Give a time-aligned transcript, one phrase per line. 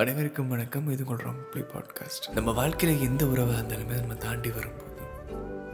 [0.00, 0.90] அனைவருக்கும் வணக்கம்.
[0.90, 2.32] இது கொள்கிறோம் ப்ளே பாட்காஸ்ட்.
[2.32, 5.02] நம்ம வாழ்க்கையில் எந்த உறவாக இருந்தாலுமே நம்ம தாண்டி வரும்போது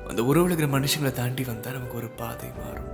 [0.08, 2.88] அந்த உறவில் இருக்கிற மனுஷங்களை தாண்டி வந்தால் நமக்கு ஒரு பாதை மாறும்.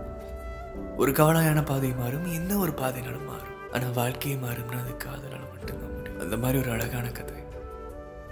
[0.97, 2.33] ஒரு கவலையான பாதை மாறும்.
[2.33, 3.73] எந்த ஒரு பாதைனாலும் மாறும்.
[3.73, 6.21] ஆனால் வாழ்க்கையை மாறும்னா அது காதலால் மட்டும்தான் முடியும்.
[6.21, 7.37] அந்த மாதிரி ஒரு அழகான கதை.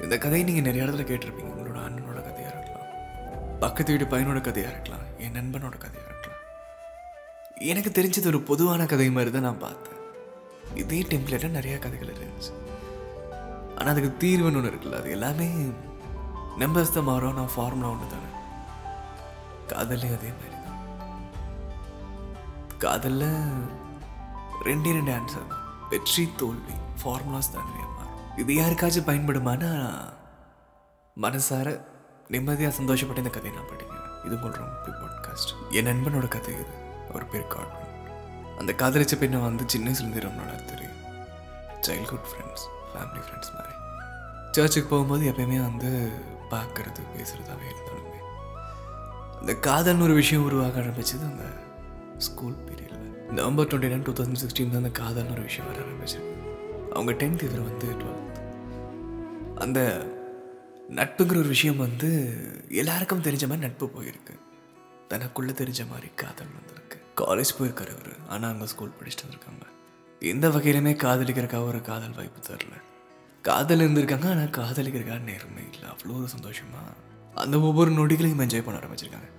[0.03, 1.53] இந்த கதையை நீங்கள் நிறைய இடத்துல கேட்டிருப்பீங்க.
[1.55, 3.59] உங்களோட அண்ணனோட கதையாக இருக்கலாம்.
[3.59, 5.07] பக்கத்து வீட்டு பையனோட கதையாக இருக்கலாம்.
[5.19, 6.43] என் நண்பனோட கதையாக இருக்கலாம்.
[7.57, 10.01] எனக்கு தெரிஞ்சது ஒரு பொதுவான கதை மாதிரி தான் நான் பார்த்தேன்.
[10.75, 12.53] இதே டெம்ப்ளேட்டில் நிறையா கதைகள் இருந்துச்சு.
[13.83, 15.47] ஆனால் அதுக்கு தீர்வுன்னு ஒன்று இருக்குல்ல அது எல்லாமே
[16.61, 17.37] நம்பர்ஸ் தான் மாறும்.
[17.39, 18.29] நான் ஃபார்முலா ஒன்று தானே.
[19.71, 20.81] காதல்லையும் அதே மாதிரி தான்
[22.83, 23.31] காதலில்
[24.69, 25.65] ரெண்டே ரெண்டு ஆன்சர் தான்.
[25.93, 28.19] வெற்றி தோல்வி ஃபார்முலாஸ் தான் நிறைய மாறும்.
[28.43, 29.71] இது யாருக்காச்சும் பயன்படுமானா
[31.17, 31.69] மனசார
[32.35, 34.07] நிம்மதியாக சந்தோஷப்பட்டு இந்த கதையை நான் படிக்கிறேன்.
[34.27, 36.77] இது போடுறோம் பாட்காஸ்ட் என் நண்பனோட கதை இது.
[37.09, 37.91] அவர் பேர் காட்டன்
[38.61, 41.01] அந்த காதலிச்ச பெண்ணை வந்து சின்ன வயசுலேருந்து ரொம்ப நல்லா தெரியும்.
[41.89, 43.75] சைல்ட்ஹுட் ஃப்ரெண்ட்ஸ் ஃபேமிலி ஃப்ரெண்ட்ஸ் மாதிரி.
[44.51, 46.11] சர்ச்சுக்கு போகும்போது எப்பயுமே வந்து
[46.51, 48.19] பார்க்கறது பேசுகிறதாவே இருந்தாலுமே.
[49.41, 51.45] அந்த காதல்னு ஒரு விஷயம் உருவாக ஆரம்பிச்சது அந்த
[52.19, 56.21] ஸ்கூல் பீரியடில் November twenty nine two thousand sixteen தான் அந்த காதல்னு ஒரு விஷயம் வர ஆரம்பிச்சு
[56.93, 58.21] அவங்க டென்த் இவர் வந்து டுவெல்த்
[59.59, 60.07] அந்த
[60.91, 62.37] நட்புங்கிற ஒரு விஷயம் வந்து
[62.69, 64.35] எல்லாருக்கும் தெரிஞ்ச மாதிரி நட்பு போயிருக்கு.
[65.09, 66.99] தனக்குள்ளே தெரிஞ்ச மாதிரி காதல் வந்திருக்கு.
[67.17, 68.17] காலேஜ் போயிருக்காரு அவர்.
[68.29, 69.67] ஆனால் அங்கே ஸ்கூல் படிச்சுட்டு வந்திருக்காங்க.
[70.23, 72.83] எந்த வகையிலுமே காதலிக்கிறக்காக ஒரு காதல் வாய்ப்பு தரல.
[73.43, 75.89] காதல் இருந்திருக்காங்க ஆனால் காதலிக்கிறக்காக நேர்மை இல்லை.
[75.91, 76.83] அவ்வளோ ஒரு சந்தோஷமா?
[77.35, 79.31] அந்த ஒவ்வொரு நொடிகளையும் என்ஜாய் பண்ண ஆரம்பிச்சிருக்காங்க.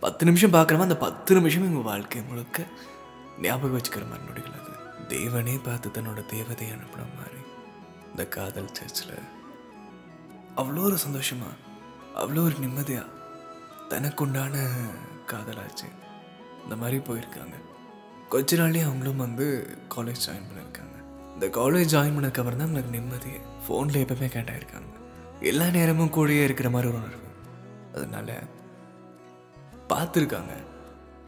[0.00, 2.64] பத்து நிமிஷம் பார்க்குறவங்க அந்த பத்து நிமிஷம் எங்கள் வாழ்க்கை முழுக்க
[3.42, 5.06] ஞாபகம் வச்சுக்கிற மாதிரி நொடிகள் அது.
[5.08, 7.40] தேவனே பார்த்து தன்னோட தேவதையை அனுப்புன மாதிரி.
[8.10, 9.18] இந்த காதல் சர்ச்சில்
[10.56, 11.50] அவ்வளோ ஒரு சந்தோஷமா?
[12.14, 13.06] அவ்வளோ ஒரு நிம்மதியாக
[13.88, 14.68] தனக்குண்டான
[15.26, 15.88] காதலாச்சு.
[16.62, 17.67] இந்த மாதிரி போயிருக்காங்க.
[18.28, 20.96] கொஞ்ச நாள்லேயே அவங்களும் வந்து காலேஜ் ஜாயின் பண்ணியிருக்காங்க.
[21.34, 23.30] இந்த காலேஜ் ஜாயின் பண்ணக்கப்புறம் தான் எனக்கு நிம்மதி.
[23.64, 24.94] ஃபோனில் எப்பவுமே கேட்டாயிருக்காங்க.
[25.40, 27.28] எல்லா நேரமும் கூடயே இருக்கிற மாதிரி ஒரு உணர்வு.
[27.94, 28.42] அதனால
[29.88, 30.54] பார்த்துருக்காங்க.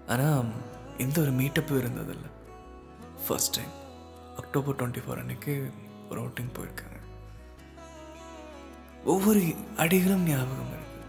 [0.09, 0.45] ஆனால்
[0.99, 2.31] எந்த ஒரு மீட்டப்பும் இருந்ததில்ல.
[3.29, 3.71] First time
[4.37, 5.73] October twenty four அன்னைக்கு
[6.11, 6.99] ஒரு அவுட்டிங் போயிருக்காங்க.
[9.05, 11.01] ஒவ்வொரு அடிகளும் ஞாபகம் இருக்கு.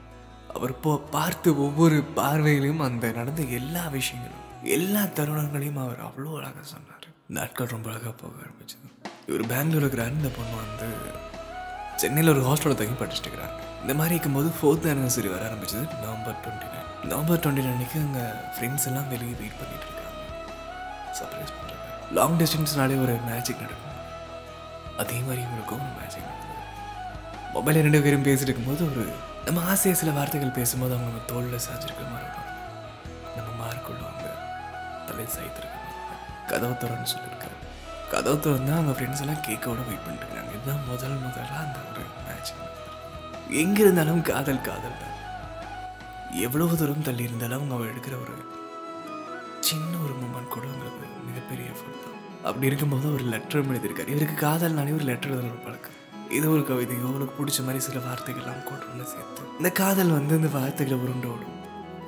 [0.54, 4.50] அவர் போ பார்த்து ஒவ்வொரு பார்வையிலும் அந்த நடந்த எல்லா விஷயங்களும்.
[4.64, 7.06] எல்லா தருணங்களையும் அவர் அவ்வளோ அழகாக சொன்னார்.
[7.28, 8.88] நாட்கள் ரொம்ப அழகாக போக ஆரம்பிச்சது.
[9.28, 10.88] இவர் பெங்களூர் இருக்கிற இந்த பொண்ணு வந்து
[11.96, 13.58] சென்னையில் ஒரு ஹாஸ்டலில் தங்கி படிச்சுட்டு இருக்கிறாங்க.
[13.82, 18.88] இந்த மாதிரி இருக்கும்போது ஃபோர்த் ஆனிவர்சரி வர ஆரம்பிச்சது November twenty nine November twenty நைனுக்கு அங்கே ஃப்ரெண்ட்ஸ்
[18.90, 20.20] எல்லாம் வெளியே வெயிட் பண்ணிட்டு இருக்காங்க.
[21.20, 23.98] சர்ப்ரைஸ் பண்ணுறாங்க லாங் டிஸ்டன்ஸ்னாலே ஒரு மேஜிக் நடக்கும்.
[24.98, 26.50] அதே மாதிரி இவருக்கும் ஒரு மேஜிக் நடக்கும்
[27.56, 29.06] மொபைலில் ரெண்டு பேரும் பேசிட்டு இருக்கும்போது ஒரு
[29.46, 32.41] நம்ம ஆசையை சில வார்த்தைகள் பேசும்போது அவங்க நம்ம தோளில் சாஞ்சிருக்கிற மாதிரி இருக்கும்.
[35.22, 35.78] தலை சாய்த்திருக்க
[36.52, 37.56] கதவு திறன்னு சொல்லியிருக்காரு.
[38.12, 42.52] கதவு திறந்தா அவங்க ஃப்ரெண்ட்ஸ் எல்லாம் கேக்கோட வெயிட் பண்ணிட்டு இதுதான் முதல் முதல்ல அந்த ஒரு மேட்ச்
[43.62, 45.16] எங்க இருந்தாலும் காதல் காதல் தான்.
[46.46, 48.36] எவ்வளவு தூரம் தள்ளி இருந்தாலும் அவங்க அவ எடுக்கிற ஒரு
[49.70, 52.18] சின்ன ஒரு மூமெண்ட் கூட அவங்களுக்கு மிகப்பெரிய எஃபர்ட் தான்.
[52.48, 54.14] அப்படி இருக்கும்போது ஒரு லெட்டர் எழுதியிருக்காரு.
[54.16, 55.98] இவருக்கு காதல்னாலே ஒரு லெட்டர் எழுதுற ஒரு பழக்கம்.
[56.38, 59.44] இது ஒரு கவிதையோ அவளுக்கு பிடிச்ச மாதிரி சில வார்த்தைகள்லாம் கொண்டு சேர்த்து.
[59.58, 61.58] இந்த காதல் வந்து இந்த வார்த்தைகளை உருண்டோடும்.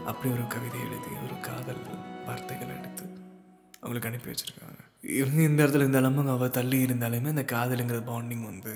[0.10, 1.84] அப்படி ஒரு கவிதை எழுதி ஒரு காதல்
[2.28, 3.06] வார்த்தைகள் எடுத்து
[3.82, 4.82] அவங்களுக்கு அனுப்பி வச்சுருக்காங்க.
[5.20, 8.74] இவங்க இந்த இடத்துல இருந்தாலும் அவள் தள்ளி இருந்தாலுமே அந்த காதலுங்கிற பாண்டிங் வந்து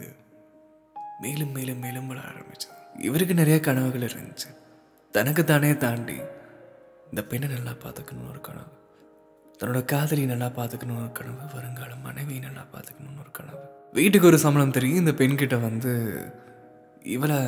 [1.21, 2.75] மேலும் மேலும் மேலும் வளர ஆரம்பிச்சது.
[3.07, 4.49] இவருக்கு நிறைய கனவுகள் இருந்துச்சு.
[5.13, 6.17] தனக்கு தானே தாண்டி
[7.09, 8.73] இந்த பெண்ணை நல்லா பார்த்துக்கணும்னு ஒரு கனவு
[9.59, 13.61] தன்னோட காதலி நல்லா பார்த்துக்கணும்னு ஒரு கனவு வருங்கால மனைவியை நல்லா பார்த்துக்கணும்னு ஒரு கனவு.
[13.93, 15.93] வீட்டுக்கு ஒரு சம்பளம் தெரியும் இந்த பெண்கிட்ட வந்து
[17.15, 17.39] இவளை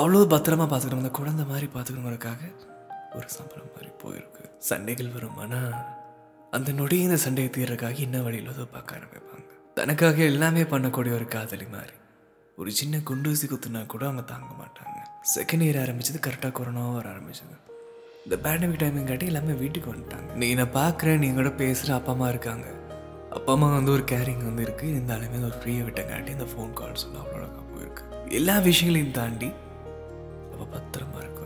[0.00, 2.42] அவ்வளோ பத்திரமா பார்த்துக்கணும் அந்த குழந்தை மாதிரி பார்த்துக்கணுங்கிறதுக்காக
[3.16, 4.42] ஒரு சம்பளம் மாதிரி போயிருக்கு.
[4.70, 5.60] சண்டைகள் வருமானா
[6.50, 9.48] அந்த நொடி இந்த சண்டையை தீர்றதுக்காக என்ன வழியில் ஏதோ பார்க்க ஆரம்பிப்பாங்க.
[9.74, 11.96] தனக்காக எல்லாமே பண்ணக்கூடிய ஒரு காதலி மாதிரி.
[12.58, 14.98] ஒரு சின்ன குண்டூசி குத்துனா கூட அவங்க தாங்க மாட்டாங்க.
[15.34, 17.56] செகண்ட் இயர் ஆரம்பிச்சது கரெக்டாக கொரோனாவும் வர ஆரம்பிச்சது.
[18.24, 20.30] இந்த பேண்டமிக் டைமிங் காட்டி எல்லாமே வீட்டுக்கு வந்துட்டாங்க.
[20.34, 22.66] நீ நான் பார்க்குறேன் நீ கூட பேசுகிற அப்பா அம்மா இருக்காங்க.
[23.30, 27.24] அப்பா அம்மா வந்து ஒரு கேரிங் வந்து இருக்குது இருந்தாலுமே ஒரு ஃப்ரீயை விட்டங்காட்டி இந்த ஃபோன் கால்ஸ் எல்லாம்
[27.26, 28.04] அவ்வளோ போயிருக்கு.
[28.30, 29.50] எல்லா விஷயங்களையும் தாண்டி
[30.52, 31.45] அப்போ பத்திரமா இருக்கும்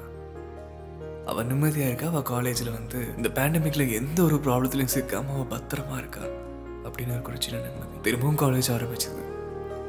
[1.31, 2.07] அவள் நிம்மதியாக இருக்கா?
[2.07, 6.25] அவள் காலேஜில் வந்து இந்த பேண்டமிக்கில் எந்த ஒரு ப்ராப்ளத்துலையும் சிக்காமல் அவள் பத்திரமா இருக்கா?
[6.87, 7.97] அப்படின்னு எனக்கு ஒரு சின்ன நிம்மதி.
[8.03, 9.23] திரும்பவும் காலேஜ் ஆரம்பிச்சது.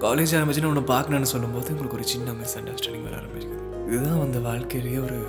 [0.05, 3.57] காலேஜ் ஆரம்பிச்சுன்னு உன்னை பார்க்கணுன்னு சொல்லும்போது உங்களுக்கு ஒரு சின்ன மிஸ் அண்டர்ஸ்டாண்டிங் வர ஆரம்பிச்சது
[3.87, 5.19] இதுதான் அந்த வாழ்க்கையிலேயே ஒரு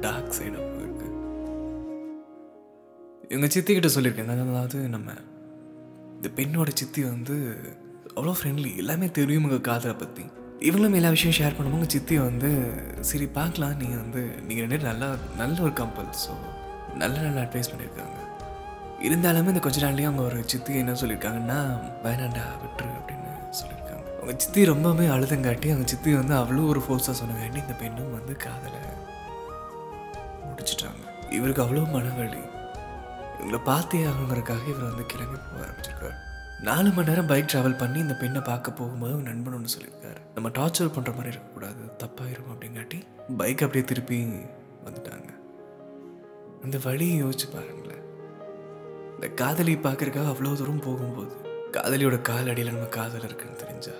[0.00, 1.06] டார்க் சைடு இருக்கு
[3.28, 4.32] இவங்க சித்திக்கிட்ட சொல்லியிருக்கேன்.
[4.46, 5.10] அதாவது நம்ம
[6.16, 7.36] இந்த பெண்ணோட சித்தி வந்து
[8.16, 10.24] அவ்வளோ ஃப்ரெண்ட்லி எல்லாமே தெரியும் உங்கள் காதலை பற்றி
[10.66, 12.50] இவங்களும் எல்லா விஷயம் ஷேர் பண்ணும்போது சித்தி வந்து
[13.10, 13.76] சரி பார்க்கலாம்.
[13.80, 15.08] நீங்கள் வந்து நீங்கள் ரெண்டு நல்லா
[15.40, 16.32] நல்ல ஒரு கம்பல் ஸோ
[17.02, 18.18] நல்ல நல்ல அட்வைஸ் பண்ணியிருக்காங்க
[19.06, 21.58] இருந்தாலுமே இந்த கொஞ்ச நாள்லயே அவங்க ஒரு சித்தி என்ன சொல்லியிருக்காங்கன்னா
[22.04, 23.30] வேணாண்டா விட்டுரு அப்படின்னு
[23.60, 28.34] சொல்லியிருக்காங்க அவங்க சித்தி ரொம்பவே அழுதங்காட்டி அவங்க சித்தி வந்து அவ்வளோ ஒரு ஃபோர்ஸாக சொன்னங்காட்டி இந்த பெண்ணும் வந்து
[28.44, 28.82] காதலை
[30.50, 31.02] முடிச்சிட்டாங்க.
[31.38, 32.42] இவருக்கு அவ்வளோ மனவழி
[33.38, 36.16] இவங்களை பார்த்தே ஆகணுங்கிறதுக்காக இவர் வந்து கிளம்பி போக ஆரம்பிச்சிருக்காரு.
[36.60, 40.20] நாலு மணி நேரம் பைக் ட்ராவல் பண்ணி இந்த பெண்ணை பார்க்க போகும்போது நண்பன் ஒன்று சொல்லியிருக்காரு.
[40.34, 41.82] நம்ம டார்ச்சர் பண்ணுற மாதிரி இருக்கக்கூடாது.
[42.02, 42.98] தப்பாயிரும் அப்படிங்காட்டி
[43.36, 44.26] பைக் அப்படியே திருப்பி
[44.84, 45.30] வந்துட்டாங்க.
[46.62, 48.04] அந்த வழியை யோசிச்சு பாருங்களேன்.
[49.14, 51.34] இந்த காதலி பார்க்குறக்காக அவ்வளோ தூரம் போகும்போது
[51.72, 53.92] காதலியோட கால் அடியில் நம்ம காதல் இருக்குன்னு தெரிஞ்சா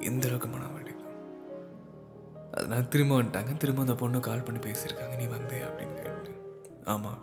[0.00, 0.92] எந்த அளவுக்கு மனம் வலிக்கும்
[2.50, 3.56] அதனால் திரும்ப வந்துட்டாங்க.
[3.56, 5.16] திரும்ப அந்த பொண்ணு கால் பண்ணி பேசியிருக்காங்க.
[5.16, 6.32] நீ வந்தே அப்படின்னு கேட்டு.
[6.84, 7.18] ஆமாம்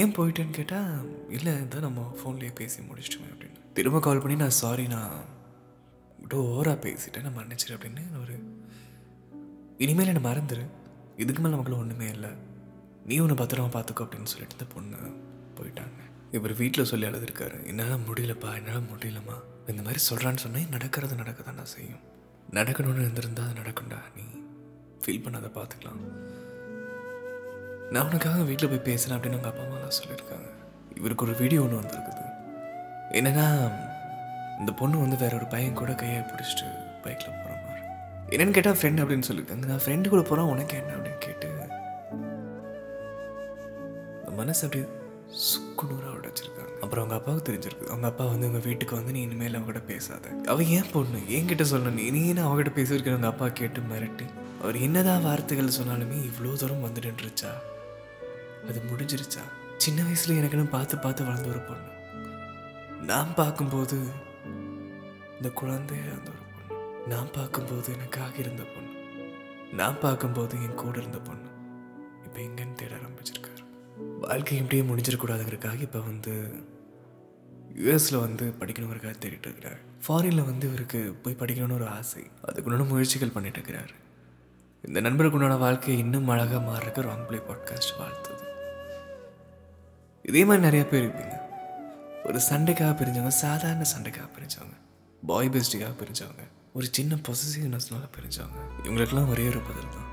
[0.00, 0.94] ஏன் போயிட்டேன்னு கேட்டால்
[1.30, 3.60] இல்லை இந்த நம்ம ஃபோன்லேயே பேசி முடிச்சிட்டோமே அப்படின்னு.
[3.74, 5.14] திரும்ப கால் பண்ணி நான் சாரி நான்
[6.18, 8.34] விட்டு ஓவராக பேசிட்டேன் நான் மன்னிச்சிரு அப்படின்னு ஒரு
[9.78, 10.64] இனிமேல் என்னை மறந்துரு.
[11.16, 12.30] இதுக்கு மேலே நமக்குள்ள ஒன்றுமே இல்லை.
[13.06, 14.96] நீ ஒன்று பத்திரமா பார்த்துக்கோ அப்படின்னு சொல்லிட்டு இந்த பொண்ணு
[15.58, 16.00] போயிட்டாங்க.
[16.32, 17.58] இவர் வீட்டில் சொல்லி அழுதுருக்காரு.
[17.66, 19.36] என்னால் முடியலப்பா என்னால் முடியலம்மா.
[19.72, 22.02] இந்த மாதிரி சொல்கிறான்னு சொன்னால் நடக்கிறது நடக்க தான் நான் செய்யும்.
[22.50, 24.00] நடக்கணும்னு இருந்திருந்தா அது நடக்கும்டா.
[24.16, 24.26] நீ
[25.02, 26.02] ஃபீல் பண்ணாத பார்த்துக்கலாம்
[27.90, 30.48] நான் உனக்காக வீட்டில் போய் பேசுகிறேன் அப்படின்னு உங்கள் அப்பா அம்மாலாம் சொல்லியிருக்காங்க.
[30.96, 32.24] இவருக்கு ஒரு வீடியோ ஒன்று வந்திருக்குது.
[33.10, 33.72] என்னென்னா
[34.58, 36.68] இந்த பொண்ணு வந்து வேற ஒரு பையன் கூட கையை பிடிச்சிட்டு
[37.02, 37.82] பைக்கில் போகிற மாதிரி.
[38.30, 39.64] என்னென்னு கேட்டால் ஃப்ரெண்ட் அப்படின்னு சொல்லியிருக்காங்க.
[39.64, 41.54] நான் ஃப்ரெண்டு கூட போகிறேன் உனக்கு என்ன அப்படின்னு கேட்டு
[44.36, 44.88] மனசு அப்படியே
[45.42, 46.72] சுக்குநூறாக உடைச்சிருக்காங்க.
[46.80, 47.86] அப்புறம் அவங்க அப்பாவுக்கு தெரிஞ்சிருக்கு.
[47.86, 50.28] அவங்க அப்பா வந்து உங்கள் வீட்டுக்கு வந்து நீ இனிமேல் அவகிட்ட பேசாத.
[50.46, 51.18] அவள் ஏன் பொண்ணு?
[51.18, 53.08] என்கிட்ட சொல்லணும் நீ நீ என்ன அவகிட்ட பேசியிருக்கிற?
[53.08, 54.26] அவங்க அப்பா கேட்டு மிரட்டி.
[54.62, 57.50] அவர் என்னதான் வார்த்தைகள் சொன்னாலுமே இவ்வளோ தூரம் வந்துட்டு இருந்துச்சா
[58.68, 59.40] அது முடிஞ்சிருச்சா?
[59.76, 61.88] சின்ன வயசுல எனக்குன்னு பார்த்து பார்த்து வளர்ந்த ஒரு பொண்ணு.
[63.02, 63.98] நான் பார்க்கும்போது
[65.36, 67.06] இந்த குழந்தைய அந்த ஒரு பொண்ணு.
[67.08, 68.94] நான் பார்க்கும்போது எனக்காக இருந்த பொண்ணு.
[69.72, 71.48] நான் பார்க்கும்போது என் கூட இருந்த பொண்ணு.
[72.24, 73.64] இப்போ எங்கன்னு தேட ஆரம்பிச்சிருக்காரு.
[74.20, 76.64] வாழ்க்கை இப்படியே முடிஞ்சிடக்கூடாதுங்கிறதுக்காக இப்போ வந்து
[77.74, 79.78] யூஎஸில் வந்து படிக்கணுங்கிறக்காக தேடிட்டு இருக்கிறார்.
[80.08, 82.30] ஃபாரினில் வந்து இவருக்கு போய் படிக்கணும்னு ஒரு ஆசை.
[82.52, 83.94] அதுக்குண்டான முயற்சிகள் பண்ணிட்டு இருக்கிறாரு.
[84.82, 88.45] இந்த நண்பருக்கு உண்டான இன்னும் அழகாக மாறுறதுக்கு ராங் பிளே பாட்காஸ்ட் வாழ்த்துது.
[90.26, 91.34] இதே மாதிரி நிறைய பேர் இருப்பீங்க.
[92.24, 94.76] ஒரு சண்டைக்காக பிரிஞ்சவங்க சாதாரண சண்டைக்காக பிரிஞ்சவங்க
[95.26, 100.08] பாய் பெஸ்டுக்காக பிரிஞ்சவங்க ஒரு சின்ன பொசிசிவ்னஸ்னால பிரிஞ்சவங்க இவங்களுக்கெல்லாம் ஒரே ஒரு பதில் தான்.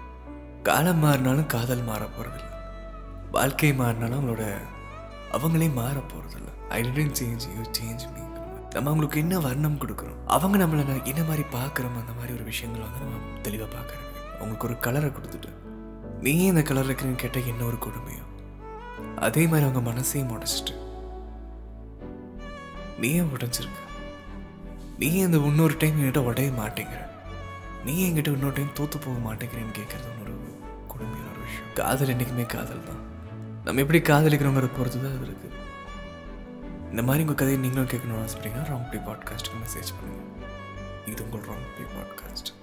[0.63, 2.49] காலம் மாறினாலும் காதல் மாற போகிறதில்ல
[3.31, 4.45] வாழ்க்கை மாறினாலும் அவங்களோட
[5.31, 8.21] அவங்களே மாற போகிறதில்ல I tend change you change me
[8.69, 13.05] நம்ம அவங்களுக்கு என்ன வர்ணம் கொடுக்குறோம் அவங்க நம்மளை என்ன மாதிரி பார்க்குறோமோ அந்த மாதிரி ஒரு விஷயங்களை வந்து
[13.05, 14.07] நம்ம தெளிவாக பார்க்குறாங்க
[14.37, 15.51] அவங்களுக்கு ஒரு கலரை கொடுத்துட்டு
[16.21, 18.23] நீ ஏன் இந்த கலர் இருக்குன்னு கேட்டால் என்ன ஒரு கொடுமையோ?
[19.19, 20.75] அதே மாதிரி அவங்க மனசையும் உடைச்சிட்டு.
[22.99, 23.81] நீ ஏன் உடைஞ்சிருக்க?
[24.99, 27.01] நீ இந்த இன்னொரு டைம் என்கிட்ட உடைய மாட்டேங்கிற?
[27.85, 30.33] நீ என்கிட்ட இன்னொரு டைம் தோத்து போக மாட்டேங்கிறேன்னு கேட்கறது ஒரு
[30.87, 31.73] கொடுமையான ஒரு விஷயம்.
[31.73, 33.01] காதல் என்றைக்குமே காதல் தான்.
[33.63, 35.49] நம்ம எப்படி காதலிக்கிறோங்கிற பொறுத்து தான் அது இருக்கு.
[36.91, 40.29] இந்த மாதிரி உங்கள் கதையை நீங்களும் கேட்கணும்னு ஆசைப்பட்டீங்கன்னா ராங் ப்ளே பாட்காஸ்ட்டுக்கு மெசேஜ் பண்ணுங்கள்
[41.05, 42.53] இது உங்கள் ராங் ப்ளே பாட்காஸ்ட்